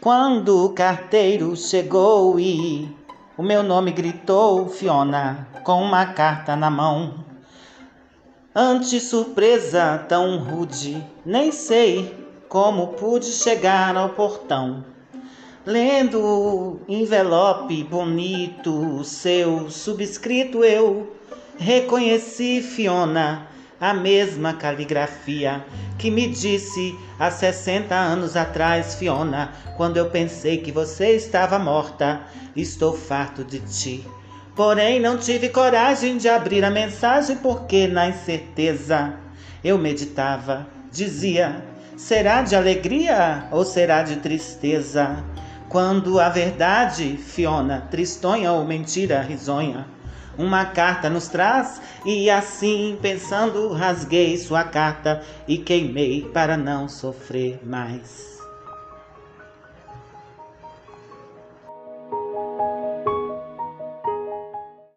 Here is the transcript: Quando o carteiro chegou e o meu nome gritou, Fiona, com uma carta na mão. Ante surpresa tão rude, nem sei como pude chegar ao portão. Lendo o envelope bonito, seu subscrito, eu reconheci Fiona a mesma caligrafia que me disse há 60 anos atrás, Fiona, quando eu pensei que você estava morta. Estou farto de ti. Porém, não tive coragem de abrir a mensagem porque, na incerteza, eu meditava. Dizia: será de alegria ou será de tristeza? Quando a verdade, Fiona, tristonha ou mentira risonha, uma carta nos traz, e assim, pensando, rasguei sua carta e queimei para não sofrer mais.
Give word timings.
Quando 0.00 0.64
o 0.64 0.68
carteiro 0.68 1.56
chegou 1.56 2.38
e 2.38 2.88
o 3.36 3.42
meu 3.42 3.64
nome 3.64 3.90
gritou, 3.90 4.68
Fiona, 4.68 5.48
com 5.64 5.82
uma 5.82 6.06
carta 6.06 6.54
na 6.54 6.70
mão. 6.70 7.24
Ante 8.54 9.00
surpresa 9.00 9.98
tão 10.08 10.38
rude, 10.38 11.04
nem 11.26 11.50
sei 11.50 12.14
como 12.48 12.88
pude 12.88 13.26
chegar 13.26 13.96
ao 13.96 14.10
portão. 14.10 14.84
Lendo 15.66 16.20
o 16.22 16.80
envelope 16.88 17.82
bonito, 17.82 19.02
seu 19.02 19.68
subscrito, 19.68 20.62
eu 20.62 21.12
reconheci 21.56 22.62
Fiona 22.62 23.48
a 23.80 23.94
mesma 23.94 24.54
caligrafia 24.54 25.64
que 25.98 26.10
me 26.10 26.28
disse 26.28 26.96
há 27.18 27.30
60 27.30 27.94
anos 27.94 28.36
atrás, 28.36 28.94
Fiona, 28.94 29.52
quando 29.76 29.96
eu 29.96 30.10
pensei 30.10 30.58
que 30.58 30.72
você 30.72 31.16
estava 31.16 31.58
morta. 31.58 32.20
Estou 32.56 32.96
farto 32.96 33.44
de 33.44 33.60
ti. 33.60 34.04
Porém, 34.56 34.98
não 34.98 35.16
tive 35.16 35.48
coragem 35.48 36.16
de 36.16 36.28
abrir 36.28 36.64
a 36.64 36.70
mensagem 36.70 37.36
porque, 37.36 37.86
na 37.86 38.08
incerteza, 38.08 39.14
eu 39.62 39.78
meditava. 39.78 40.66
Dizia: 40.90 41.64
será 41.96 42.42
de 42.42 42.56
alegria 42.56 43.46
ou 43.52 43.64
será 43.64 44.02
de 44.02 44.16
tristeza? 44.16 45.22
Quando 45.68 46.18
a 46.18 46.28
verdade, 46.28 47.16
Fiona, 47.16 47.86
tristonha 47.90 48.50
ou 48.52 48.64
mentira 48.64 49.20
risonha, 49.20 49.86
uma 50.38 50.64
carta 50.64 51.10
nos 51.10 51.28
traz, 51.28 51.82
e 52.06 52.30
assim, 52.30 52.96
pensando, 53.02 53.72
rasguei 53.72 54.38
sua 54.38 54.64
carta 54.64 55.22
e 55.46 55.58
queimei 55.58 56.22
para 56.32 56.56
não 56.56 56.88
sofrer 56.88 57.60
mais. 57.66 58.37